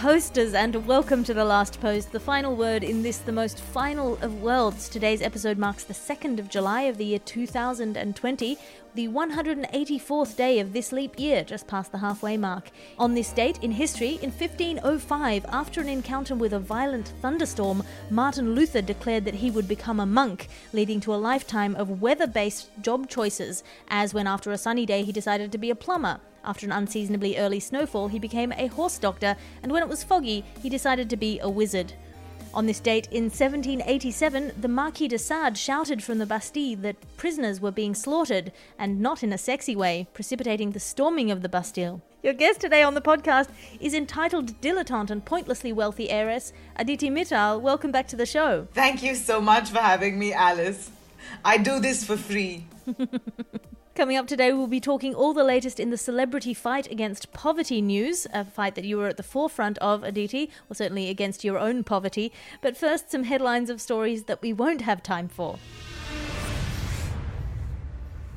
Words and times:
Posters, 0.00 0.54
and 0.54 0.86
welcome 0.86 1.22
to 1.22 1.34
The 1.34 1.44
Last 1.44 1.78
Post, 1.78 2.10
the 2.10 2.18
final 2.18 2.56
word 2.56 2.82
in 2.82 3.02
this, 3.02 3.18
the 3.18 3.32
most 3.32 3.60
final 3.60 4.16
of 4.22 4.40
worlds. 4.40 4.88
Today's 4.88 5.20
episode 5.20 5.58
marks 5.58 5.84
the 5.84 5.92
2nd 5.92 6.38
of 6.38 6.48
July 6.48 6.84
of 6.84 6.96
the 6.96 7.04
year 7.04 7.18
2020, 7.18 8.56
the 8.94 9.08
184th 9.08 10.36
day 10.36 10.58
of 10.58 10.72
this 10.72 10.90
leap 10.90 11.20
year, 11.20 11.44
just 11.44 11.66
past 11.66 11.92
the 11.92 11.98
halfway 11.98 12.38
mark. 12.38 12.70
On 12.98 13.12
this 13.12 13.30
date 13.30 13.58
in 13.60 13.72
history, 13.72 14.18
in 14.22 14.30
1505, 14.30 15.44
after 15.50 15.82
an 15.82 15.88
encounter 15.90 16.34
with 16.34 16.54
a 16.54 16.58
violent 16.58 17.12
thunderstorm, 17.20 17.82
Martin 18.08 18.54
Luther 18.54 18.80
declared 18.80 19.26
that 19.26 19.34
he 19.34 19.50
would 19.50 19.68
become 19.68 20.00
a 20.00 20.06
monk, 20.06 20.48
leading 20.72 21.00
to 21.00 21.14
a 21.14 21.16
lifetime 21.16 21.76
of 21.76 22.00
weather 22.00 22.26
based 22.26 22.70
job 22.80 23.06
choices, 23.06 23.62
as 23.88 24.14
when 24.14 24.26
after 24.26 24.50
a 24.50 24.56
sunny 24.56 24.86
day 24.86 25.02
he 25.02 25.12
decided 25.12 25.52
to 25.52 25.58
be 25.58 25.68
a 25.68 25.74
plumber. 25.74 26.20
After 26.44 26.66
an 26.66 26.72
unseasonably 26.72 27.38
early 27.38 27.60
snowfall, 27.60 28.08
he 28.08 28.18
became 28.18 28.52
a 28.52 28.68
horse 28.68 28.98
doctor, 28.98 29.36
and 29.62 29.70
when 29.70 29.82
it 29.82 29.88
was 29.88 30.04
foggy, 30.04 30.44
he 30.62 30.68
decided 30.68 31.10
to 31.10 31.16
be 31.16 31.38
a 31.40 31.48
wizard. 31.48 31.92
On 32.52 32.66
this 32.66 32.80
date 32.80 33.06
in 33.12 33.24
1787, 33.24 34.52
the 34.60 34.66
Marquis 34.66 35.06
de 35.06 35.18
Sade 35.18 35.56
shouted 35.56 36.02
from 36.02 36.18
the 36.18 36.26
Bastille 36.26 36.76
that 36.78 36.96
prisoners 37.16 37.60
were 37.60 37.70
being 37.70 37.94
slaughtered, 37.94 38.50
and 38.76 39.00
not 39.00 39.22
in 39.22 39.32
a 39.32 39.38
sexy 39.38 39.76
way, 39.76 40.08
precipitating 40.14 40.72
the 40.72 40.80
storming 40.80 41.30
of 41.30 41.42
the 41.42 41.48
Bastille. 41.48 42.02
Your 42.22 42.34
guest 42.34 42.60
today 42.60 42.82
on 42.82 42.94
the 42.94 43.00
podcast 43.00 43.48
is 43.80 43.94
entitled 43.94 44.60
dilettante 44.60 45.10
and 45.10 45.24
pointlessly 45.24 45.72
wealthy 45.72 46.10
heiress 46.10 46.52
Aditi 46.76 47.08
Mittal. 47.08 47.60
Welcome 47.60 47.92
back 47.92 48.08
to 48.08 48.16
the 48.16 48.26
show. 48.26 48.66
Thank 48.74 49.02
you 49.02 49.14
so 49.14 49.40
much 49.40 49.70
for 49.70 49.78
having 49.78 50.18
me, 50.18 50.32
Alice. 50.32 50.90
I 51.44 51.56
do 51.56 51.78
this 51.78 52.04
for 52.04 52.16
free. 52.16 52.66
Coming 53.96 54.16
up 54.16 54.28
today, 54.28 54.52
we'll 54.52 54.68
be 54.68 54.80
talking 54.80 55.16
all 55.16 55.34
the 55.34 55.42
latest 55.42 55.80
in 55.80 55.90
the 55.90 55.96
celebrity 55.96 56.54
fight 56.54 56.90
against 56.92 57.32
poverty 57.32 57.82
news, 57.82 58.24
a 58.32 58.44
fight 58.44 58.76
that 58.76 58.84
you 58.84 58.96
were 58.96 59.08
at 59.08 59.16
the 59.16 59.24
forefront 59.24 59.78
of, 59.78 60.04
Aditi, 60.04 60.48
or 60.70 60.76
certainly 60.76 61.08
against 61.08 61.42
your 61.42 61.58
own 61.58 61.82
poverty. 61.82 62.32
But 62.62 62.76
first, 62.76 63.10
some 63.10 63.24
headlines 63.24 63.68
of 63.68 63.80
stories 63.80 64.24
that 64.24 64.42
we 64.42 64.52
won't 64.52 64.82
have 64.82 65.02
time 65.02 65.26
for. 65.26 65.58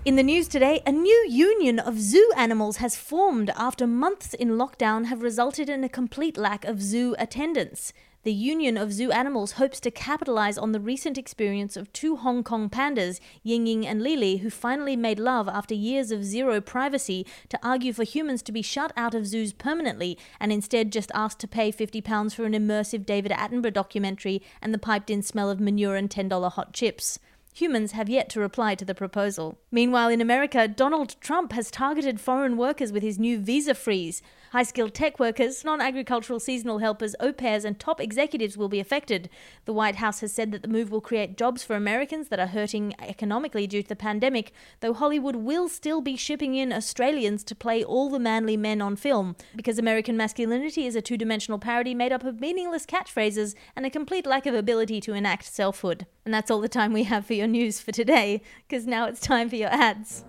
In 0.03 0.15
the 0.15 0.23
news 0.23 0.47
today, 0.47 0.81
a 0.87 0.91
new 0.91 1.25
union 1.29 1.77
of 1.77 1.99
zoo 1.99 2.31
animals 2.35 2.77
has 2.77 2.95
formed 2.95 3.51
after 3.55 3.85
months 3.85 4.33
in 4.33 4.57
lockdown 4.57 5.05
have 5.05 5.21
resulted 5.21 5.69
in 5.69 5.83
a 5.83 5.89
complete 5.89 6.35
lack 6.35 6.65
of 6.65 6.81
zoo 6.81 7.15
attendance. 7.19 7.93
The 8.23 8.31
Union 8.31 8.77
of 8.77 8.93
Zoo 8.93 9.11
Animals 9.11 9.53
hopes 9.53 9.81
to 9.81 9.91
capitalize 9.91 10.57
on 10.57 10.71
the 10.71 10.79
recent 10.79 11.17
experience 11.17 11.75
of 11.75 11.91
two 11.91 12.15
Hong 12.15 12.41
Kong 12.41 12.69
pandas, 12.69 13.19
Ying 13.43 13.67
Ying 13.67 13.85
and 13.85 14.01
Lily, 14.01 14.37
who 14.37 14.49
finally 14.49 14.95
made 14.95 15.19
love 15.19 15.49
after 15.49 15.75
years 15.75 16.09
of 16.09 16.23
zero 16.23 16.61
privacy, 16.61 17.25
to 17.49 17.59
argue 17.61 17.91
for 17.91 18.05
humans 18.05 18.41
to 18.43 18.53
be 18.53 18.61
shut 18.61 18.93
out 18.95 19.13
of 19.13 19.27
zoos 19.27 19.51
permanently 19.51 20.17
and 20.39 20.53
instead 20.53 20.89
just 20.89 21.11
asked 21.13 21.39
to 21.39 21.49
pay 21.49 21.69
£50 21.69 22.33
for 22.33 22.45
an 22.45 22.53
immersive 22.53 23.05
David 23.05 23.33
Attenborough 23.33 23.73
documentary 23.73 24.41
and 24.61 24.73
the 24.73 24.79
piped 24.79 25.09
in 25.09 25.21
smell 25.21 25.49
of 25.49 25.59
manure 25.59 25.97
and 25.97 26.09
$10 26.09 26.53
hot 26.53 26.71
chips. 26.71 27.19
Humans 27.55 27.91
have 27.91 28.09
yet 28.09 28.29
to 28.29 28.39
reply 28.39 28.73
to 28.73 28.83
the 28.83 28.95
proposal. 28.95 29.59
Meanwhile, 29.71 30.09
in 30.09 30.21
America, 30.21 30.67
Donald 30.67 31.15
Trump 31.21 31.51
has 31.51 31.69
targeted 31.69 32.19
foreign 32.19 32.57
workers 32.57 32.91
with 32.91 33.03
his 33.03 33.19
new 33.19 33.37
visa 33.37 33.75
freeze. 33.75 34.23
High 34.53 34.63
skilled 34.63 34.95
tech 34.95 35.19
workers, 35.19 35.63
non 35.63 35.79
agricultural 35.79 36.39
seasonal 36.39 36.79
helpers, 36.79 37.15
au 37.19 37.31
pairs, 37.31 37.63
and 37.63 37.79
top 37.79 38.01
executives 38.01 38.57
will 38.57 38.69
be 38.69 38.79
affected. 38.79 39.29
The 39.65 39.73
White 39.73 39.97
House 39.97 40.21
has 40.21 40.33
said 40.33 40.51
that 40.51 40.63
the 40.63 40.67
move 40.67 40.89
will 40.89 40.99
create 40.99 41.37
jobs 41.37 41.63
for 41.63 41.75
Americans 41.75 42.29
that 42.29 42.39
are 42.39 42.47
hurting 42.47 42.95
economically 42.99 43.67
due 43.67 43.83
to 43.83 43.89
the 43.89 43.95
pandemic, 43.95 44.51
though 44.79 44.93
Hollywood 44.93 45.35
will 45.35 45.69
still 45.69 46.01
be 46.01 46.15
shipping 46.15 46.55
in 46.55 46.73
Australians 46.73 47.43
to 47.43 47.55
play 47.55 47.83
all 47.83 48.09
the 48.09 48.17
manly 48.17 48.57
men 48.57 48.81
on 48.81 48.95
film, 48.95 49.35
because 49.55 49.77
American 49.77 50.17
masculinity 50.17 50.87
is 50.87 50.95
a 50.95 51.03
two 51.03 51.17
dimensional 51.17 51.59
parody 51.59 51.93
made 51.93 52.11
up 52.11 52.23
of 52.23 52.41
meaningless 52.41 52.87
catchphrases 52.87 53.53
and 53.75 53.85
a 53.85 53.91
complete 53.91 54.25
lack 54.25 54.47
of 54.47 54.55
ability 54.55 54.99
to 55.01 55.13
enact 55.13 55.45
selfhood. 55.45 56.07
And 56.25 56.33
that's 56.33 56.49
all 56.49 56.61
the 56.61 56.69
time 56.69 56.93
we 56.93 57.03
have 57.03 57.25
for 57.25 57.33
your 57.33 57.47
news 57.47 57.79
for 57.81 57.91
today, 57.91 58.41
because 58.67 58.87
now 58.87 59.07
it's 59.07 59.19
time 59.19 59.49
for 59.49 59.57
your 59.57 59.69
ads. 59.69 60.23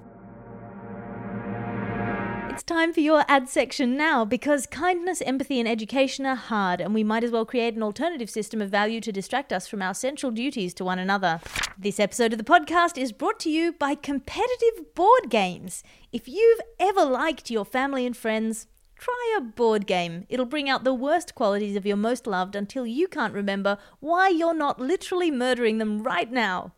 It's 2.51 2.63
time 2.63 2.93
for 2.93 3.01
your 3.01 3.25
ad 3.27 3.49
section 3.49 3.97
now 3.97 4.25
because 4.25 4.67
kindness, 4.67 5.21
empathy, 5.23 5.59
and 5.59 5.69
education 5.69 6.25
are 6.25 6.37
hard, 6.37 6.81
and 6.81 6.95
we 6.95 7.03
might 7.03 7.25
as 7.25 7.33
well 7.33 7.45
create 7.45 7.75
an 7.75 7.83
alternative 7.83 8.31
system 8.31 8.63
of 8.63 8.71
value 8.71 9.01
to 9.01 9.11
distract 9.11 9.53
us 9.53 9.67
from 9.67 9.83
our 9.83 9.93
central 9.93 10.31
duties 10.31 10.73
to 10.75 10.85
one 10.85 11.01
another. 11.01 11.41
This 11.77 11.99
episode 11.99 12.33
of 12.33 12.39
the 12.39 12.45
podcast 12.45 12.97
is 12.97 13.11
brought 13.11 13.41
to 13.41 13.51
you 13.51 13.73
by 13.73 13.97
competitive 13.97 14.95
board 14.95 15.31
games. 15.31 15.83
If 16.13 16.29
you've 16.29 16.61
ever 16.79 17.05
liked 17.05 17.51
your 17.51 17.65
family 17.65 18.07
and 18.07 18.17
friends, 18.17 18.69
try 18.97 19.35
a 19.37 19.41
board 19.41 19.87
game. 19.87 20.25
It'll 20.29 20.47
bring 20.47 20.69
out 20.69 20.85
the 20.85 20.95
worst 20.95 21.35
qualities 21.35 21.77
of 21.77 21.87
your 21.87 21.97
most 21.97 22.27
loved 22.27 22.55
until 22.57 22.87
you 22.87 23.09
can't 23.09 23.35
remember 23.35 23.79
why 24.01 24.29
you're 24.29 24.55
not 24.55 24.81
literally 24.81 25.31
murdering 25.31 25.79
them 25.79 26.03
right 26.03 26.31
now. 26.31 26.73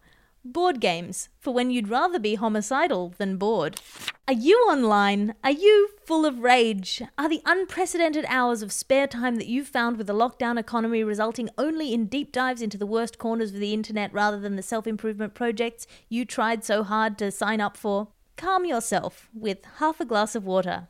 board 0.45 0.81
games, 0.81 1.29
for 1.41 1.53
when 1.53 1.71
you'd 1.73 1.89
rather 1.89 2.19
be 2.21 2.37
homicidal 2.37 3.13
than 3.19 3.37
bored. 3.37 3.81
Are 4.29 4.33
you 4.33 4.57
online? 4.71 5.35
Are 5.43 5.51
you 5.51 5.91
full 6.05 6.25
of 6.25 6.39
rage? 6.39 7.03
Are 7.19 7.29
the 7.29 7.43
unprecedented 7.45 8.25
hours 8.29 8.63
of 8.63 8.73
spare 8.73 9.07
time 9.09 9.37
that 9.37 9.49
you've 9.49 9.69
found 9.69 9.97
with 9.97 10.07
the 10.07 10.15
lockdown 10.15 10.59
economy 10.59 11.03
resulting 11.03 11.51
only 11.59 11.93
in 11.93 12.07
deep 12.07 12.33
dives 12.33 12.63
into 12.63 12.79
the 12.79 12.87
worst 12.87 13.19
corners 13.19 13.55
of 13.55 13.61
the 13.61 13.75
internet 13.75 14.13
rather 14.13 14.39
than 14.39 14.57
the 14.57 14.63
self 14.63 14.87
improvement 14.87 15.35
projects 15.35 15.87
you 16.09 16.25
tried 16.25 16.65
so 16.65 16.83
hard 16.85 17.19
to 17.19 17.31
sign 17.31 17.61
up 17.61 17.77
for? 17.77 18.09
Calm 18.37 18.65
yourself 18.65 19.29
with 19.35 19.59
half 19.79 20.01
a 20.01 20.05
glass 20.05 20.35
of 20.35 20.45
water. 20.45 20.89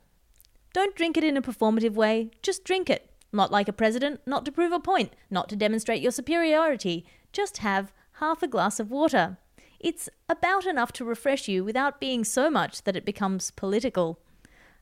Don't 0.77 0.95
drink 0.95 1.17
it 1.17 1.25
in 1.25 1.39
a 1.39 1.41
performative 1.41 1.95
way, 1.95 2.29
just 2.43 2.63
drink 2.63 2.91
it. 2.91 3.11
Not 3.33 3.51
like 3.51 3.67
a 3.67 3.73
president, 3.73 4.21
not 4.27 4.45
to 4.45 4.53
prove 4.53 4.73
a 4.73 4.79
point, 4.79 5.15
not 5.31 5.49
to 5.49 5.57
demonstrate 5.57 6.03
your 6.03 6.13
superiority. 6.13 7.07
Just 7.33 7.57
have 7.57 7.95
half 8.17 8.43
a 8.43 8.47
glass 8.47 8.79
of 8.79 8.91
water. 8.91 9.39
It's 9.81 10.11
about 10.29 10.67
enough 10.67 10.93
to 10.93 11.05
refresh 11.07 11.49
you 11.49 11.65
without 11.65 11.99
being 11.99 12.25
so 12.25 12.51
much 12.51 12.83
that 12.83 12.95
it 12.95 13.07
becomes 13.07 13.53
political. 13.53 14.19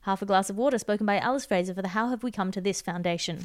Half 0.01 0.21
a 0.21 0.27
glass 0.27 0.51
of 0.51 0.57
water 0.57 0.79
spoken 0.79 1.07
by 1.07 1.21
Alice 1.21 1.47
Fraser 1.47 1.75
for 1.75 1.83
the 1.83 1.95
How 1.95 2.09
Have 2.09 2.25
We 2.25 2.33
Come 2.33 2.51
to 2.51 2.61
This 2.61 2.83
Foundation. 2.83 3.45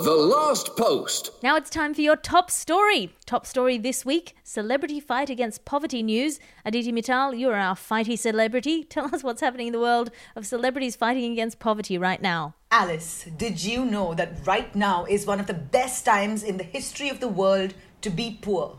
The 0.00 0.12
last 0.12 0.76
post. 0.76 1.32
Now 1.42 1.56
it's 1.56 1.70
time 1.70 1.92
for 1.92 2.02
your 2.02 2.14
top 2.14 2.52
story. 2.52 3.16
Top 3.26 3.44
story 3.44 3.78
this 3.78 4.04
week 4.04 4.36
celebrity 4.44 5.00
fight 5.00 5.28
against 5.28 5.64
poverty 5.64 6.04
news. 6.04 6.38
Aditi 6.64 6.92
Mittal, 6.92 7.36
you 7.36 7.50
are 7.50 7.56
our 7.56 7.74
fighty 7.74 8.16
celebrity. 8.16 8.84
Tell 8.88 9.12
us 9.12 9.24
what's 9.24 9.40
happening 9.40 9.66
in 9.66 9.72
the 9.72 9.80
world 9.80 10.12
of 10.36 10.46
celebrities 10.46 10.94
fighting 10.94 11.32
against 11.32 11.58
poverty 11.58 11.98
right 11.98 12.22
now. 12.22 12.54
Alice, 12.70 13.26
did 13.36 13.64
you 13.64 13.84
know 13.84 14.14
that 14.14 14.46
right 14.46 14.72
now 14.72 15.04
is 15.04 15.26
one 15.26 15.40
of 15.40 15.48
the 15.48 15.54
best 15.54 16.04
times 16.04 16.44
in 16.44 16.58
the 16.58 16.64
history 16.64 17.08
of 17.08 17.18
the 17.18 17.26
world 17.26 17.74
to 18.02 18.08
be 18.08 18.38
poor? 18.40 18.78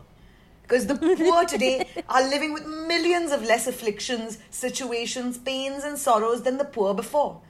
Because 0.62 0.86
the 0.86 0.94
poor 1.18 1.44
today 1.44 1.86
are 2.08 2.26
living 2.26 2.54
with 2.54 2.64
millions 2.64 3.30
of 3.30 3.42
less 3.42 3.66
afflictions, 3.66 4.38
situations, 4.48 5.36
pains, 5.36 5.84
and 5.84 5.98
sorrows 5.98 6.44
than 6.44 6.56
the 6.56 6.64
poor 6.64 6.94
before. 6.94 7.42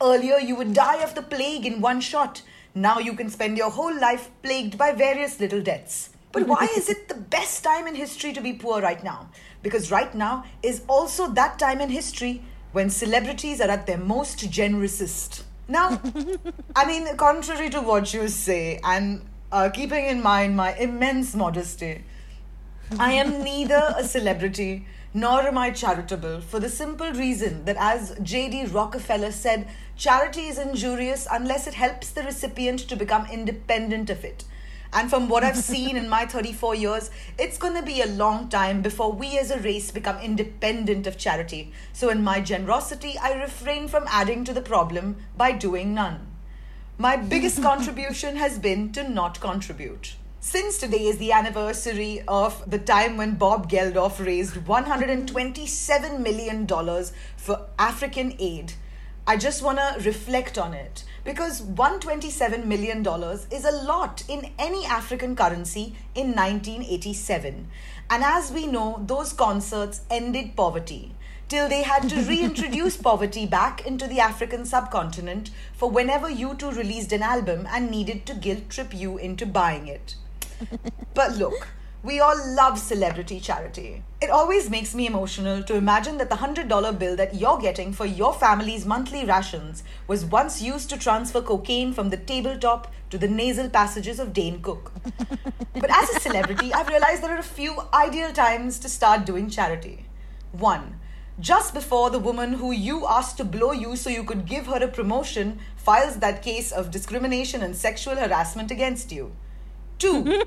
Earlier, 0.00 0.38
you 0.38 0.56
would 0.56 0.72
die 0.72 1.02
of 1.02 1.14
the 1.14 1.22
plague 1.22 1.66
in 1.66 1.82
one 1.82 2.00
shot. 2.00 2.40
Now 2.74 2.98
you 2.98 3.14
can 3.14 3.30
spend 3.30 3.56
your 3.56 3.70
whole 3.70 3.98
life 3.98 4.30
plagued 4.42 4.78
by 4.78 4.92
various 4.92 5.40
little 5.40 5.62
debts. 5.62 6.10
But 6.32 6.46
why 6.46 6.68
is 6.76 6.88
it 6.88 7.08
the 7.08 7.14
best 7.14 7.64
time 7.64 7.86
in 7.86 7.94
history 7.94 8.32
to 8.32 8.40
be 8.40 8.52
poor 8.52 8.80
right 8.80 9.02
now? 9.02 9.30
Because 9.62 9.90
right 9.90 10.14
now 10.14 10.44
is 10.62 10.82
also 10.88 11.28
that 11.30 11.58
time 11.58 11.80
in 11.80 11.88
history 11.88 12.42
when 12.72 12.90
celebrities 12.90 13.60
are 13.60 13.70
at 13.70 13.86
their 13.86 13.98
most 13.98 14.50
generousest. 14.50 15.42
Now, 15.68 16.00
I 16.76 16.86
mean, 16.86 17.16
contrary 17.16 17.70
to 17.70 17.80
what 17.80 18.14
you 18.14 18.28
say, 18.28 18.80
and 18.84 19.22
uh, 19.52 19.68
keeping 19.70 20.06
in 20.06 20.22
mind 20.22 20.56
my 20.56 20.74
immense 20.74 21.34
modesty, 21.34 22.04
I 22.98 23.12
am 23.12 23.42
neither 23.42 23.94
a 23.96 24.04
celebrity 24.04 24.86
nor 25.14 25.42
am 25.42 25.56
I 25.56 25.70
charitable 25.70 26.40
for 26.40 26.60
the 26.60 26.68
simple 26.68 27.10
reason 27.12 27.64
that, 27.64 27.76
as 27.78 28.16
J.D. 28.22 28.66
Rockefeller 28.66 29.32
said, 29.32 29.68
charity 29.96 30.48
is 30.48 30.58
injurious 30.58 31.26
unless 31.30 31.66
it 31.66 31.74
helps 31.74 32.10
the 32.10 32.22
recipient 32.22 32.80
to 32.80 32.96
become 32.96 33.26
independent 33.30 34.10
of 34.10 34.24
it. 34.24 34.44
And 34.92 35.10
from 35.10 35.28
what 35.28 35.44
I've 35.44 35.56
seen 35.72 35.96
in 35.96 36.08
my 36.08 36.26
34 36.26 36.74
years, 36.74 37.10
it's 37.38 37.58
going 37.58 37.74
to 37.74 37.82
be 37.82 38.02
a 38.02 38.06
long 38.06 38.48
time 38.48 38.82
before 38.82 39.12
we 39.12 39.38
as 39.38 39.50
a 39.50 39.58
race 39.60 39.90
become 39.90 40.18
independent 40.18 41.06
of 41.06 41.18
charity. 41.18 41.72
So, 41.92 42.10
in 42.10 42.22
my 42.22 42.40
generosity, 42.40 43.16
I 43.18 43.32
refrain 43.32 43.88
from 43.88 44.04
adding 44.08 44.44
to 44.44 44.52
the 44.52 44.60
problem 44.60 45.16
by 45.36 45.52
doing 45.52 45.94
none. 45.94 46.26
My 46.98 47.16
biggest 47.16 47.62
contribution 47.62 48.36
has 48.36 48.58
been 48.58 48.92
to 48.92 49.08
not 49.08 49.40
contribute. 49.40 50.16
Since 50.40 50.78
today 50.78 51.06
is 51.06 51.18
the 51.18 51.32
anniversary 51.32 52.22
of 52.28 52.70
the 52.70 52.78
time 52.78 53.16
when 53.16 53.34
Bob 53.34 53.68
Geldof 53.68 54.24
raised 54.24 54.54
$127 54.54 56.20
million 56.20 56.64
for 57.36 57.66
African 57.76 58.36
aid, 58.38 58.74
I 59.26 59.36
just 59.36 59.64
want 59.64 59.78
to 59.78 59.96
reflect 60.04 60.56
on 60.56 60.74
it 60.74 61.02
because 61.24 61.60
$127 61.60 62.64
million 62.64 63.04
is 63.50 63.64
a 63.64 63.82
lot 63.84 64.22
in 64.28 64.52
any 64.60 64.86
African 64.86 65.34
currency 65.34 65.96
in 66.14 66.28
1987. 66.28 67.68
And 68.08 68.22
as 68.22 68.52
we 68.52 68.68
know, 68.68 69.02
those 69.04 69.32
concerts 69.32 70.02
ended 70.08 70.54
poverty 70.54 71.16
till 71.48 71.68
they 71.68 71.82
had 71.82 72.08
to 72.10 72.22
reintroduce 72.22 72.96
poverty 73.02 73.44
back 73.44 73.84
into 73.84 74.06
the 74.06 74.20
African 74.20 74.64
subcontinent 74.64 75.50
for 75.72 75.90
whenever 75.90 76.28
U2 76.28 76.76
released 76.76 77.12
an 77.12 77.22
album 77.22 77.66
and 77.68 77.90
needed 77.90 78.24
to 78.26 78.34
guilt 78.34 78.70
trip 78.70 78.94
you 78.94 79.18
into 79.18 79.44
buying 79.44 79.88
it. 79.88 80.14
But 81.14 81.36
look, 81.36 81.68
we 82.02 82.20
all 82.20 82.36
love 82.54 82.78
celebrity 82.78 83.40
charity. 83.40 84.04
It 84.20 84.30
always 84.30 84.70
makes 84.70 84.94
me 84.94 85.06
emotional 85.06 85.64
to 85.64 85.74
imagine 85.74 86.18
that 86.18 86.30
the 86.30 86.36
$100 86.36 86.98
bill 86.98 87.16
that 87.16 87.34
you're 87.34 87.58
getting 87.58 87.92
for 87.92 88.06
your 88.06 88.32
family's 88.32 88.86
monthly 88.86 89.24
rations 89.24 89.82
was 90.06 90.24
once 90.24 90.62
used 90.62 90.90
to 90.90 90.98
transfer 90.98 91.42
cocaine 91.42 91.92
from 91.92 92.10
the 92.10 92.16
tabletop 92.16 92.92
to 93.10 93.18
the 93.18 93.26
nasal 93.26 93.68
passages 93.68 94.20
of 94.20 94.32
Dane 94.32 94.62
Cook. 94.62 94.92
But 95.74 95.90
as 95.90 96.10
a 96.10 96.20
celebrity, 96.20 96.72
I've 96.72 96.88
realized 96.88 97.22
there 97.22 97.34
are 97.34 97.38
a 97.38 97.42
few 97.42 97.76
ideal 97.92 98.32
times 98.32 98.78
to 98.80 98.88
start 98.88 99.26
doing 99.26 99.50
charity. 99.50 100.06
One, 100.52 101.00
just 101.40 101.72
before 101.74 102.10
the 102.10 102.18
woman 102.18 102.54
who 102.54 102.72
you 102.72 103.06
asked 103.06 103.36
to 103.36 103.44
blow 103.44 103.72
you 103.72 103.96
so 103.96 104.10
you 104.10 104.24
could 104.24 104.46
give 104.46 104.66
her 104.66 104.82
a 104.82 104.88
promotion 104.88 105.60
files 105.76 106.16
that 106.16 106.42
case 106.42 106.72
of 106.72 106.90
discrimination 106.90 107.62
and 107.62 107.76
sexual 107.76 108.16
harassment 108.16 108.70
against 108.70 109.12
you. 109.12 109.32
Two, 109.98 110.44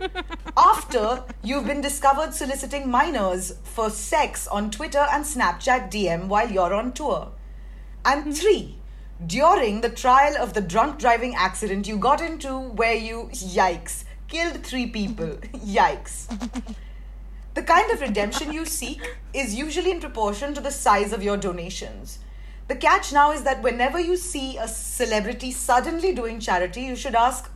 after 0.55 1.23
you've 1.43 1.67
been 1.67 1.81
discovered 1.81 2.33
soliciting 2.33 2.89
minors 2.89 3.53
for 3.63 3.89
sex 3.89 4.47
on 4.47 4.71
Twitter 4.71 5.05
and 5.11 5.25
Snapchat 5.25 5.91
DM 5.91 6.27
while 6.27 6.49
you're 6.49 6.73
on 6.73 6.93
tour. 6.93 7.33
And 8.05 8.23
hmm. 8.23 8.31
three, 8.31 8.77
during 9.25 9.81
the 9.81 9.89
trial 9.89 10.37
of 10.37 10.53
the 10.53 10.61
drunk 10.61 10.99
driving 10.99 11.35
accident 11.35 11.87
you 11.87 11.97
got 11.97 12.21
into 12.21 12.57
where 12.57 12.95
you, 12.95 13.29
yikes, 13.33 14.05
killed 14.29 14.63
three 14.63 14.87
people. 14.87 15.27
yikes. 15.53 16.27
The 17.53 17.63
kind 17.63 17.91
of 17.91 17.99
redemption 17.99 18.53
you 18.53 18.65
seek 18.65 19.17
is 19.33 19.53
usually 19.53 19.91
in 19.91 19.99
proportion 19.99 20.53
to 20.53 20.61
the 20.61 20.71
size 20.71 21.11
of 21.11 21.21
your 21.21 21.35
donations. 21.35 22.19
The 22.69 22.75
catch 22.77 23.11
now 23.11 23.33
is 23.33 23.43
that 23.43 23.61
whenever 23.61 23.99
you 23.99 24.15
see 24.15 24.57
a 24.57 24.69
celebrity 24.69 25.51
suddenly 25.51 26.13
doing 26.13 26.39
charity, 26.39 26.83
you 26.83 26.95
should 26.95 27.15
ask, 27.15 27.51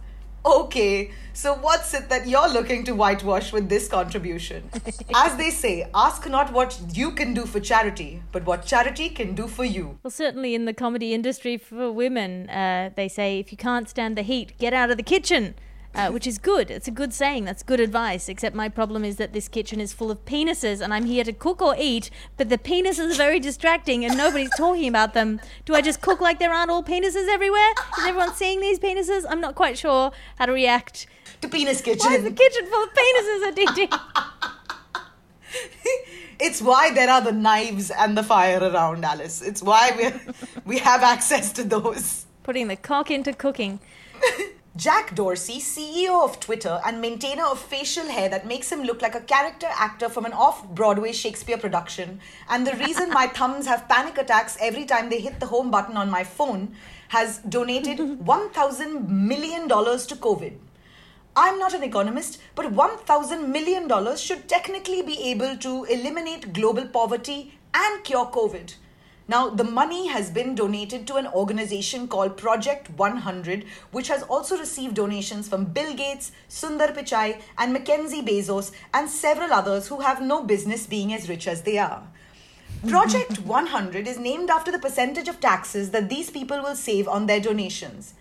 okay, 0.46 1.12
so 1.34 1.54
what's 1.56 1.94
it 1.94 2.10
that 2.10 2.28
you're 2.28 2.48
looking 2.48 2.84
to 2.86 2.94
whitewash 2.94 3.52
with 3.52 3.68
this 3.68 3.88
contribution? 3.88 4.70
As 5.16 5.36
they 5.36 5.50
say, 5.50 5.90
ask 5.94 6.30
not 6.30 6.54
what 6.54 6.80
you 6.94 7.12
can 7.12 7.34
do 7.34 7.46
for 7.46 7.60
charity, 7.60 8.22
but 8.32 8.46
what 8.46 8.66
charity 8.66 9.10
can 9.10 9.36
do 9.36 9.48
for 9.48 9.66
you. 9.66 9.98
Well, 10.04 10.12
certainly 10.12 10.56
in 10.56 10.66
the 10.66 10.74
comedy 10.74 11.14
industry 11.14 11.58
for 11.58 11.92
women, 11.92 12.50
uh, 12.50 12.92
they 12.96 13.08
say 13.08 13.40
if 13.40 13.52
you 13.52 13.58
can't 13.58 13.90
stand 13.90 14.18
the 14.18 14.22
heat, 14.22 14.58
get 14.58 14.74
out 14.74 14.92
of 14.92 14.98
the 14.98 15.04
kitchen. 15.04 15.56
Uh, 15.96 16.10
which 16.12 16.28
is 16.28 16.38
good. 16.38 16.70
It's 16.70 16.88
a 16.88 16.92
good 16.92 17.14
saying. 17.14 17.46
That's 17.46 17.64
good 17.64 17.80
advice. 17.80 18.30
Except 18.30 18.56
my 18.56 18.70
problem 18.70 19.04
is 19.04 19.16
that 19.16 19.34
this 19.34 19.48
kitchen 19.48 19.80
is 19.80 19.94
full 19.94 20.12
of 20.12 20.24
penises, 20.26 20.82
and 20.82 20.94
I'm 20.94 21.06
here 21.06 21.24
to 21.24 21.34
cook 21.34 21.62
or 21.62 21.76
eat, 21.78 22.10
but 22.38 22.50
the 22.50 22.58
penises 22.58 23.14
are 23.14 23.18
very 23.18 23.40
distracting, 23.40 24.06
and 24.06 24.18
nobody's 24.18 24.56
talking 24.58 24.88
about 24.88 25.14
them. 25.14 25.40
Do 25.66 25.74
I 25.74 25.82
just 25.82 26.02
cook 26.02 26.22
like 26.22 26.40
there 26.40 26.54
aren't 26.54 26.72
all 26.72 26.84
penises 26.84 27.28
everywhere? 27.28 27.72
Is 27.98 28.06
everyone 28.06 28.34
seeing 28.34 28.60
these 28.60 28.80
penises? 28.80 29.26
I'm 29.28 29.42
not 29.42 29.56
quite 29.56 29.78
sure 29.78 30.12
how 30.38 30.46
to 30.46 30.52
react. 30.52 31.08
To 31.42 31.50
Penis 31.50 31.82
Kitchen. 31.82 32.12
Why 32.12 32.18
is 32.18 32.24
the 32.24 32.32
kitchen 32.32 32.66
full 32.68 32.84
of 32.84 32.90
penises, 32.94 33.48
Aditi? 33.50 33.90
It's 36.38 36.62
why 36.62 36.94
there 36.94 37.10
are 37.10 37.22
the 37.22 37.32
knives 37.32 37.92
and 37.92 38.18
the 38.18 38.24
fire 38.24 38.60
around, 38.60 39.06
Alice. 39.06 39.42
It's 39.42 39.64
why 39.64 39.92
we 39.98 40.34
we 40.66 40.78
have 40.80 41.02
access 41.02 41.54
to 41.54 41.64
those. 41.64 42.26
Putting 42.44 42.68
the 42.68 42.76
cock 42.76 43.10
into 43.10 43.32
cooking. 43.34 43.80
Jack 44.78 45.16
Dorsey, 45.16 45.60
CEO 45.60 46.22
of 46.22 46.42
Twitter 46.42 46.82
and 46.86 47.00
maintainer 47.00 47.46
of 47.46 47.62
facial 47.62 48.08
hair 48.08 48.28
that 48.28 48.46
makes 48.46 48.70
him 48.70 48.84
look 48.84 49.02
like 49.02 49.16
a 49.16 49.22
character 49.22 49.70
actor 49.70 50.10
from 50.10 50.26
an 50.26 50.34
off 50.34 50.68
Broadway 50.68 51.14
Shakespeare 51.14 51.58
production, 51.58 52.20
and 52.50 52.68
the 52.68 52.76
reason 52.76 53.10
my 53.10 53.28
thumbs 53.36 53.68
have 53.68 53.88
panic 53.88 54.18
attacks 54.18 54.58
every 54.60 54.84
time 54.84 55.10
they 55.10 55.22
hit 55.22 55.40
the 55.40 55.46
home 55.46 55.72
button 55.72 55.96
on 55.96 56.10
my 56.10 56.26
phone, 56.26 56.76
has 57.08 57.38
donated 57.38 58.00
$1,000 58.00 59.08
million 59.08 59.70
to 59.70 59.76
COVID. 60.18 60.58
I'm 61.38 61.58
not 61.58 61.74
an 61.74 61.84
economist, 61.84 62.42
but 62.54 62.74
$1,000 62.74 63.48
million 63.48 64.18
should 64.18 64.50
technically 64.50 65.02
be 65.02 65.30
able 65.30 65.56
to 65.56 65.86
eliminate 65.86 66.52
global 66.52 66.86
poverty 66.86 67.58
and 67.74 68.04
cure 68.04 68.26
COVID. 68.26 68.76
Now, 69.28 69.50
the 69.50 69.64
money 69.64 70.08
has 70.08 70.30
been 70.30 70.54
donated 70.54 71.08
to 71.08 71.16
an 71.16 71.26
organization 71.26 72.08
called 72.08 72.38
Project 72.38 72.92
100, 72.92 73.66
which 73.92 74.08
has 74.08 74.22
also 74.22 74.56
received 74.56 74.94
donations 74.94 75.48
from 75.48 75.66
Bill 75.66 75.96
Gates, 75.96 76.32
Sundar 76.48 76.96
Pichai, 76.96 77.42
and 77.58 77.74
Mackenzie 77.74 78.22
Bezos, 78.22 78.72
and 78.94 79.10
several 79.10 79.52
others 79.52 79.88
who 79.88 80.02
have 80.02 80.22
no 80.22 80.44
business 80.44 80.86
being 80.86 81.12
as 81.12 81.28
rich 81.28 81.48
as 81.48 81.64
they 81.64 81.80
are. 81.80 82.08
Project 82.88 83.40
100 83.46 84.08
is 84.08 84.20
named 84.20 84.52
after 84.52 84.72
the 84.72 84.78
percentage 84.78 85.28
of 85.28 85.40
taxes 85.40 85.90
that 85.90 86.08
these 86.08 86.30
people 86.30 86.62
will 86.62 86.76
save 86.76 87.08
on 87.08 87.26
their 87.26 87.40
donations. 87.40 88.14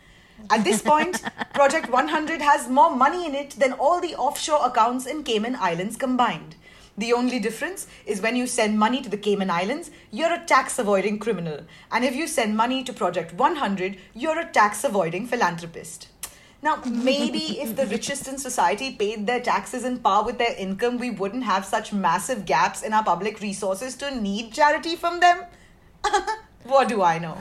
At 0.51 0.65
this 0.65 0.81
point, 0.81 1.23
Project 1.53 1.91
100 1.91 2.41
has 2.41 2.69
more 2.69 2.95
money 2.95 3.27
in 3.27 3.35
it 3.35 3.51
than 3.51 3.75
all 3.75 4.01
the 4.01 4.15
offshore 4.15 4.67
accounts 4.67 5.05
in 5.05 5.23
Cayman 5.23 5.57
Islands 5.57 5.97
combined. 5.97 6.57
The 6.97 7.13
only 7.13 7.41
difference 7.41 7.89
is 8.07 8.21
when 8.21 8.37
you 8.37 8.47
send 8.47 8.79
money 8.79 9.03
to 9.03 9.09
the 9.09 9.17
Cayman 9.17 9.51
Islands, 9.51 9.91
you're 10.13 10.33
a 10.33 10.45
tax 10.45 10.79
avoiding 10.79 11.19
criminal. 11.19 11.65
And 11.91 12.05
if 12.05 12.15
you 12.15 12.29
send 12.29 12.57
money 12.57 12.85
to 12.85 12.93
Project 12.93 13.35
100, 13.35 13.97
you're 14.15 14.39
a 14.39 14.51
tax 14.51 14.85
avoiding 14.85 15.27
philanthropist. 15.27 16.09
Now, 16.63 16.81
maybe 16.87 17.39
if 17.61 17.75
the 17.75 17.87
richest 17.87 18.29
in 18.29 18.39
society 18.39 18.93
paid 18.93 19.27
their 19.27 19.41
taxes 19.41 19.85
in 19.85 19.99
par 19.99 20.25
with 20.25 20.39
their 20.39 20.55
income, 20.57 20.99
we 20.99 21.11
wouldn't 21.11 21.43
have 21.43 21.65
such 21.65 21.93
massive 21.93 22.47
gaps 22.47 22.83
in 22.83 22.93
our 22.93 23.05
public 23.05 23.41
resources 23.41 23.97
to 23.97 24.15
need 24.15 24.53
charity 24.53 24.95
from 24.95 25.19
them. 25.19 25.43
what 26.63 26.89
do 26.89 27.03
I 27.03 27.19
know? 27.19 27.39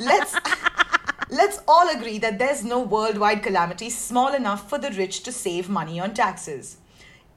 Let's 0.00 0.36
let's 1.30 1.60
all 1.68 1.88
agree 1.94 2.18
that 2.18 2.38
there's 2.38 2.64
no 2.64 2.80
worldwide 2.80 3.42
calamity 3.42 3.88
small 3.88 4.34
enough 4.34 4.68
for 4.68 4.78
the 4.78 4.90
rich 4.90 5.22
to 5.22 5.32
save 5.32 5.68
money 5.68 6.00
on 6.00 6.12
taxes. 6.12 6.78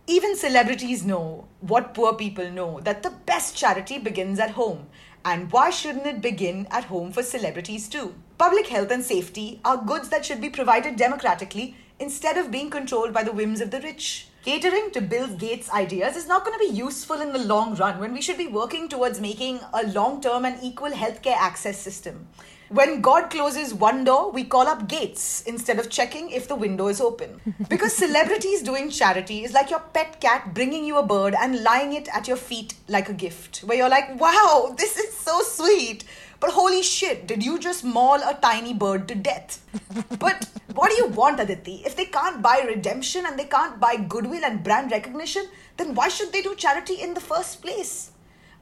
Even 0.09 0.37
celebrities 0.37 1.03
know 1.03 1.49
what 1.59 1.93
poor 1.93 2.13
people 2.13 2.49
know 2.49 2.79
that 2.79 3.03
the 3.03 3.09
best 3.09 3.57
charity 3.57 3.97
begins 3.97 4.39
at 4.39 4.51
home. 4.51 4.87
And 5.25 5.51
why 5.51 5.69
shouldn't 5.69 6.07
it 6.07 6.21
begin 6.21 6.65
at 6.71 6.85
home 6.85 7.11
for 7.11 7.21
celebrities 7.21 7.89
too? 7.89 8.15
Public 8.37 8.67
health 8.67 8.89
and 8.89 9.03
safety 9.03 9.59
are 9.65 9.83
goods 9.83 10.07
that 10.07 10.23
should 10.23 10.39
be 10.39 10.49
provided 10.49 10.95
democratically 10.95 11.75
instead 11.99 12.37
of 12.37 12.51
being 12.51 12.69
controlled 12.69 13.11
by 13.11 13.23
the 13.23 13.33
whims 13.33 13.59
of 13.59 13.69
the 13.69 13.81
rich. 13.81 14.29
Catering 14.45 14.91
to 14.91 15.01
Bill 15.01 15.27
Gates' 15.27 15.69
ideas 15.71 16.15
is 16.15 16.25
not 16.25 16.45
going 16.45 16.57
to 16.57 16.71
be 16.71 16.77
useful 16.77 17.19
in 17.19 17.33
the 17.33 17.39
long 17.39 17.75
run 17.75 17.99
when 17.99 18.13
we 18.13 18.21
should 18.21 18.37
be 18.37 18.47
working 18.47 18.87
towards 18.87 19.19
making 19.19 19.59
a 19.73 19.87
long 19.87 20.21
term 20.21 20.45
and 20.45 20.63
equal 20.63 20.91
healthcare 20.91 21.35
access 21.35 21.77
system. 21.77 22.29
When 22.69 22.99
God 22.99 23.29
closes 23.29 23.73
one 23.73 24.03
door, 24.03 24.29
we 24.31 24.43
call 24.43 24.67
up 24.67 24.89
gates 24.89 25.41
instead 25.43 25.79
of 25.79 25.89
checking 25.89 26.31
if 26.31 26.49
the 26.49 26.55
window 26.55 26.87
is 26.87 26.99
open. 26.99 27.39
Because 27.69 27.93
celebrities 27.93 28.61
doing 28.61 28.89
charity 28.89 29.45
is 29.45 29.53
like 29.53 29.69
your 29.69 29.79
pet 29.79 30.19
cat 30.19 30.53
bringing 30.53 30.83
you 30.83 30.97
a 30.97 31.05
bird 31.05 31.33
and 31.39 31.63
lying 31.63 31.93
it 31.93 32.09
at 32.13 32.27
your 32.27 32.35
feet 32.35 32.73
like 32.89 33.07
a 33.07 33.13
gift, 33.13 33.59
where 33.59 33.77
you're 33.77 33.89
like, 33.89 34.19
wow, 34.19 34.73
this 34.77 34.97
is 34.97 35.15
so 35.15 35.41
sweet. 35.41 36.03
But 36.41 36.51
holy 36.51 36.83
shit, 36.83 37.25
did 37.25 37.43
you 37.43 37.57
just 37.57 37.85
maul 37.85 38.15
a 38.15 38.37
tiny 38.41 38.73
bird 38.73 39.07
to 39.07 39.15
death? 39.15 39.63
But 40.19 40.49
what 40.75 40.89
do 40.91 40.97
you 40.97 41.07
want, 41.07 41.39
Aditi? 41.39 41.81
If 41.85 41.95
they 41.95 42.05
can't 42.05 42.41
buy 42.41 42.63
redemption 42.67 43.25
and 43.25 43.39
they 43.39 43.45
can't 43.45 43.79
buy 43.79 43.95
goodwill 43.95 44.43
and 44.43 44.63
brand 44.63 44.91
recognition, 44.91 45.47
then 45.77 45.95
why 45.95 46.09
should 46.09 46.33
they 46.33 46.41
do 46.41 46.53
charity 46.55 47.01
in 47.01 47.13
the 47.13 47.21
first 47.21 47.61
place? 47.61 48.11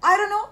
I 0.04 0.16
don't 0.16 0.30
know. 0.30 0.50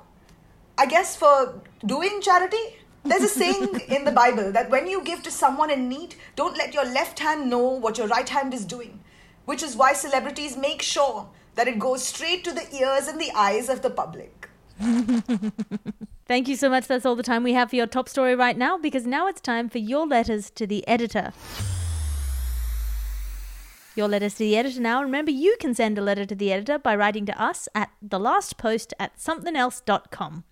I 0.77 0.87
guess 0.87 1.15
for 1.15 1.61
doing 1.85 2.19
charity, 2.21 2.77
there's 3.03 3.23
a 3.23 3.27
saying 3.27 3.81
in 3.89 4.05
the 4.05 4.11
Bible 4.11 4.51
that 4.51 4.69
when 4.69 4.87
you 4.87 5.03
give 5.03 5.23
to 5.23 5.31
someone 5.31 5.69
in 5.69 5.89
need, 5.89 6.15
don't 6.35 6.57
let 6.57 6.73
your 6.73 6.85
left 6.85 7.19
hand 7.19 7.49
know 7.49 7.59
what 7.59 7.97
your 7.97 8.07
right 8.07 8.27
hand 8.27 8.53
is 8.53 8.65
doing. 8.65 8.99
Which 9.45 9.61
is 9.61 9.75
why 9.75 9.93
celebrities 9.93 10.55
make 10.55 10.81
sure 10.81 11.27
that 11.55 11.67
it 11.67 11.79
goes 11.79 12.03
straight 12.03 12.43
to 12.45 12.53
the 12.53 12.73
ears 12.73 13.07
and 13.07 13.19
the 13.19 13.31
eyes 13.35 13.67
of 13.69 13.81
the 13.81 13.89
public. 13.89 14.49
Thank 16.25 16.47
you 16.47 16.55
so 16.55 16.69
much. 16.69 16.87
That's 16.87 17.05
all 17.05 17.15
the 17.15 17.23
time 17.23 17.43
we 17.43 17.53
have 17.53 17.69
for 17.69 17.75
your 17.75 17.87
top 17.87 18.07
story 18.07 18.35
right 18.35 18.57
now 18.57 18.77
because 18.77 19.05
now 19.05 19.27
it's 19.27 19.41
time 19.41 19.67
for 19.69 19.79
your 19.79 20.07
letters 20.07 20.49
to 20.51 20.65
the 20.65 20.87
editor. 20.87 21.33
Your 23.95 24.07
letters 24.07 24.33
to 24.35 24.39
the 24.39 24.57
editor 24.57 24.81
now. 24.81 25.03
Remember, 25.03 25.29
you 25.29 25.55
can 25.59 25.75
send 25.75 25.97
a 25.97 26.01
letter 26.01 26.25
to 26.25 26.33
the 26.33 26.51
editor 26.51 26.79
by 26.79 26.95
writing 26.95 27.25
to 27.27 27.41
us 27.41 27.67
at 27.75 27.91
thelastpost 28.03 28.93
at 28.97 29.17
somethingelse.com. 29.17 30.45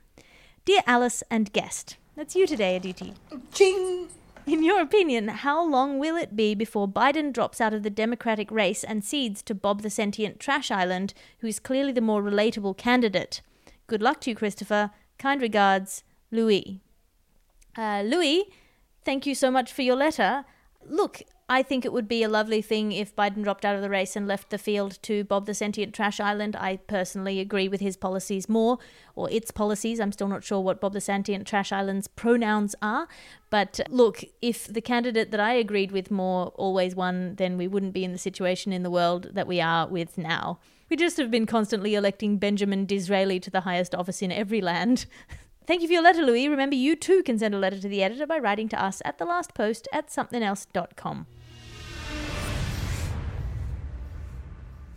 Dear 0.66 0.82
Alice 0.86 1.24
and 1.32 1.52
guest, 1.52 1.98
that's 2.16 2.36
you 2.36 2.46
today, 2.48 2.76
Aditi. 2.76 3.14
Ching! 3.54 4.08
In 4.48 4.64
your 4.64 4.82
opinion, 4.82 5.28
how 5.28 5.64
long 5.64 6.00
will 6.00 6.16
it 6.16 6.36
be 6.36 6.56
before 6.56 6.88
Biden 6.88 7.32
drops 7.32 7.62
out 7.62 7.74
of 7.74 7.84
the 7.84 7.90
Democratic 7.90 8.50
race 8.50 8.84
and 8.84 9.04
cedes 9.04 9.44
to 9.44 9.54
Bob 9.54 9.82
the 9.82 9.90
Sentient 9.90 10.40
Trash 10.40 10.72
Island, 10.72 11.14
who 11.40 11.48
is 11.48 11.60
clearly 11.60 11.92
the 11.92 12.02
more 12.02 12.24
relatable 12.24 12.76
candidate? 12.76 13.42
Good 13.86 14.02
luck 14.02 14.20
to 14.22 14.32
you, 14.32 14.36
Christopher. 14.36 14.92
Kind 15.20 15.42
regards, 15.42 16.04
Louis. 16.32 16.82
Uh, 17.78 18.02
Louis, 18.04 18.46
thank 19.06 19.28
you 19.28 19.36
so 19.36 19.52
much 19.52 19.72
for 19.72 19.84
your 19.84 19.96
letter. 19.96 20.44
Look, 20.86 21.22
I 21.52 21.64
think 21.64 21.84
it 21.84 21.92
would 21.92 22.08
be 22.08 22.24
a 22.24 22.30
lovely 22.30 22.62
thing 22.62 22.94
if 22.94 23.14
Biden 23.14 23.44
dropped 23.44 23.66
out 23.66 23.76
of 23.76 23.82
the 23.82 23.90
race 23.90 24.16
and 24.16 24.26
left 24.26 24.52
the 24.52 24.58
field 24.58 24.98
to 25.02 25.26
Bob 25.26 25.48
the 25.48 25.54
Sentient 25.54 25.94
Trash 25.94 26.22
Island. 26.22 26.56
I 26.56 26.78
personally 26.78 27.42
agree 27.42 27.68
with 27.68 27.82
his 27.82 27.98
policies 27.98 28.48
more, 28.48 28.80
or 29.16 29.30
its 29.30 29.52
policies. 29.52 30.00
I'm 30.00 30.14
still 30.14 30.30
not 30.30 30.46
sure 30.46 30.62
what 30.62 30.80
Bob 30.80 30.94
the 30.94 31.02
Sentient 31.02 31.46
Trash 31.46 31.74
Island's 31.74 32.08
pronouns 32.08 32.74
are. 32.82 33.10
But 33.50 33.82
look, 33.90 34.24
if 34.42 34.66
the 34.66 34.80
candidate 34.80 35.32
that 35.32 35.42
I 35.42 35.52
agreed 35.56 35.92
with 35.92 36.10
more 36.10 36.54
always 36.56 36.96
won, 36.96 37.36
then 37.36 37.58
we 37.58 37.68
wouldn't 37.68 37.92
be 37.92 38.06
in 38.06 38.14
the 38.14 38.18
situation 38.18 38.72
in 38.72 38.84
the 38.84 38.90
world 38.90 39.32
that 39.34 39.46
we 39.46 39.60
are 39.60 39.90
with 39.90 40.18
now. 40.18 40.58
We 40.90 40.96
just 40.96 41.18
have 41.18 41.30
been 41.30 41.46
constantly 41.46 41.96
electing 41.96 42.38
Benjamin 42.38 42.86
Disraeli 42.86 43.42
to 43.42 43.52
the 43.52 43.62
highest 43.62 43.94
office 43.94 44.22
in 44.22 44.32
every 44.32 44.62
land. 44.62 45.06
Thank 45.68 45.82
you 45.82 45.88
for 45.88 45.94
your 45.94 46.04
letter, 46.04 46.24
Louis. 46.24 46.48
Remember, 46.48 46.76
you 46.76 46.96
too 46.96 47.24
can 47.24 47.38
send 47.38 47.54
a 47.54 47.60
letter 47.60 47.82
to 47.82 47.90
the 47.90 48.04
editor 48.04 48.26
by 48.26 48.40
writing 48.40 48.70
to 48.70 48.82
us 48.82 49.02
at 49.04 49.20
thelastpost 49.20 49.88
at 49.92 50.08
somethingelse.com. 50.08 51.28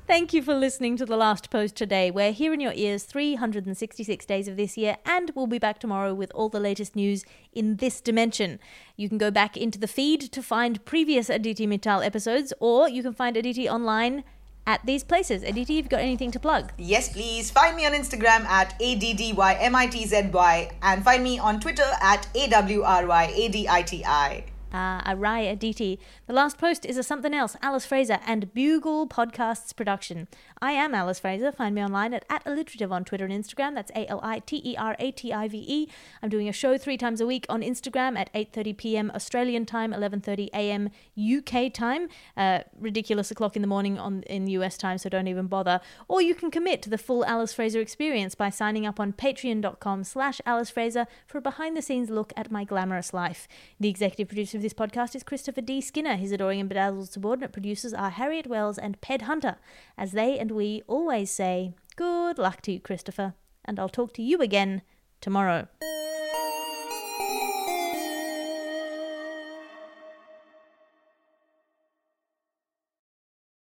Thank 0.07 0.35
you 0.35 0.43
for 0.43 0.55
listening 0.55 0.99
to 0.99 1.07
The 1.07 1.17
Last 1.17 1.49
Post 1.49 1.77
today. 1.77 2.11
We're 2.11 2.33
here 2.33 2.53
in 2.53 2.61
your 2.61 2.75
ears 2.75 3.05
366 3.05 4.27
days 4.27 4.49
of 4.49 4.59
this 4.59 4.77
year, 4.77 4.99
and 5.07 5.31
we'll 5.35 5.47
be 5.47 5.59
back 5.59 5.79
tomorrow 5.79 6.13
with 6.13 6.31
all 6.35 6.51
the 6.51 6.61
latest 6.61 6.95
news 6.95 7.25
in 7.55 7.77
this 7.77 8.03
dimension. 8.03 8.59
You 8.99 9.09
can 9.09 9.17
go 9.17 9.31
back 9.31 9.57
into 9.57 9.79
the 9.79 9.89
feed 9.89 10.21
to 10.21 10.43
find 10.43 10.85
previous 10.85 11.31
Aditi 11.31 11.67
Mittal 11.67 12.05
episodes, 12.05 12.53
or 12.61 12.87
you 12.87 13.03
can 13.03 13.15
find 13.15 13.35
Aditi 13.35 13.67
online 13.67 14.25
at 14.67 14.85
these 14.85 15.05
places. 15.05 15.43
Aditi, 15.43 15.73
you've 15.73 15.89
got 15.89 16.01
anything 16.01 16.31
to 16.33 16.39
plug? 16.39 16.75
Yes, 16.77 17.11
please. 17.11 17.51
Find 17.51 17.75
me 17.75 17.87
on 17.87 17.93
Instagram 17.93 18.45
at 18.45 18.79
ADDYMITZY 18.81 20.73
and 20.83 21.03
find 21.03 21.25
me 21.25 21.39
on 21.39 21.61
Twitter 21.61 21.91
at 22.03 22.29
AWRYADITI. 22.35 24.45
Uh, 24.75 25.01
Arai 25.03 25.53
Aditi. 25.53 26.01
The 26.27 26.33
last 26.33 26.59
post 26.59 26.85
is 26.85 26.97
a 26.97 27.05
something 27.05 27.33
else, 27.33 27.57
Alice 27.63 27.87
Fraser 27.87 28.19
and 28.27 28.53
Bugle 28.53 29.07
Podcasts 29.07 29.75
production. 29.75 30.27
I 30.61 30.73
am 30.73 30.97
Alice 30.97 31.21
Fraser. 31.21 31.53
Find 31.53 31.77
me 31.77 31.85
online 31.85 32.13
at, 32.13 32.25
at 32.29 32.43
alliterative 32.45 32.91
on 32.91 33.05
Twitter 33.05 33.25
and 33.25 33.33
Instagram. 33.33 33.77
That's 33.77 33.93
A 33.93 34.05
L 34.09 34.19
I 34.25 34.41
T 34.41 34.61
E 34.65 34.77
R 34.77 34.97
A 34.99 35.13
T 35.13 35.33
I 35.33 35.47
V 35.47 35.65
E. 35.65 35.89
I'm 36.21 36.29
doing 36.29 36.49
a 36.49 36.53
show 36.53 36.77
three 36.77 36.97
times 36.97 37.21
a 37.21 37.27
week 37.27 37.47
on 37.49 37.63
Instagram 37.63 38.19
at 38.19 38.33
8:30 38.35 38.77
p.m. 38.77 39.13
Australian 39.15 39.65
time, 39.65 39.93
11:30 39.93 40.49
a.m. 40.53 40.91
UK 41.17 41.73
time. 41.73 42.09
Uh, 42.37 42.61
ridiculous 42.77 43.31
o'clock 43.31 43.55
in 43.55 43.63
the 43.63 43.69
morning 43.69 43.97
on 43.97 44.25
in 44.25 44.49
US 44.49 44.77
time, 44.77 44.99
so 44.99 45.09
don't 45.09 45.29
even 45.29 45.47
bother. 45.47 45.81
Or 46.09 46.21
you 46.21 46.35
can 46.35 46.51
commit 46.51 46.83
to 46.83 46.91
the 46.91 46.99
full 46.99 47.25
Alice 47.27 47.53
Fraser 47.53 47.79
experience 47.79 48.35
by 48.35 48.51
signing 48.51 48.87
up 48.87 48.99
on 48.99 49.13
Patreon.com/slash 49.13 50.41
Alice 50.45 50.71
Fraser 50.71 51.07
for 51.29 51.39
a 51.39 51.41
behind-the-scenes 51.41 52.11
look 52.11 52.33
at 52.37 52.51
my 52.51 52.65
glamorous 52.65 53.15
life. 53.15 53.47
The 53.79 53.89
executive 53.89 54.27
producer 54.27 54.57
of 54.57 54.64
this 54.65 54.73
podcast 54.73 55.15
is 55.15 55.23
Christopher 55.23 55.61
D. 55.61 55.83
Skinner. 55.83 56.17
His 56.17 56.33
adoring 56.33 56.59
and 56.59 56.71
bedazzled 56.71 57.11
subordinate 57.11 57.53
producers 57.53 57.93
are 57.93 58.09
Harriet 58.09 58.47
Wells 58.47 58.79
and 58.79 58.99
Ped 59.03 59.23
Hunter. 59.23 59.57
As 59.99 60.13
they 60.13 60.39
and 60.39 60.51
we 60.51 60.83
always 60.87 61.31
say, 61.31 61.75
good 61.97 62.39
luck 62.39 62.63
to 62.63 62.73
you, 62.73 62.81
Christopher, 62.81 63.35
and 63.67 63.79
I'll 63.79 63.91
talk 63.91 64.15
to 64.15 64.23
you 64.23 64.39
again 64.39 64.81
tomorrow. 65.21 65.69